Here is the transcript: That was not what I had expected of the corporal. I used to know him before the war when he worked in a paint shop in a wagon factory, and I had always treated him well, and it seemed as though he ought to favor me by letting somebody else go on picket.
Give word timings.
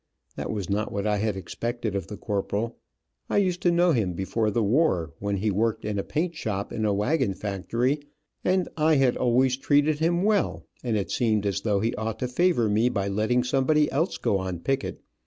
That 0.35 0.49
was 0.49 0.67
not 0.67 0.91
what 0.91 1.05
I 1.05 1.17
had 1.17 1.35
expected 1.35 1.95
of 1.95 2.07
the 2.07 2.17
corporal. 2.17 2.79
I 3.29 3.37
used 3.37 3.61
to 3.61 3.69
know 3.71 3.91
him 3.91 4.13
before 4.13 4.49
the 4.49 4.63
war 4.63 5.13
when 5.19 5.37
he 5.37 5.51
worked 5.51 5.85
in 5.85 5.99
a 5.99 6.03
paint 6.03 6.33
shop 6.33 6.73
in 6.73 6.85
a 6.85 6.91
wagon 6.91 7.35
factory, 7.35 7.99
and 8.43 8.67
I 8.75 8.95
had 8.95 9.15
always 9.15 9.57
treated 9.57 9.99
him 9.99 10.23
well, 10.23 10.65
and 10.83 10.97
it 10.97 11.11
seemed 11.11 11.45
as 11.45 11.61
though 11.61 11.81
he 11.81 11.93
ought 11.97 12.17
to 12.17 12.27
favor 12.27 12.67
me 12.67 12.89
by 12.89 13.09
letting 13.09 13.43
somebody 13.43 13.91
else 13.91 14.17
go 14.17 14.39
on 14.39 14.61
picket. 14.61 15.03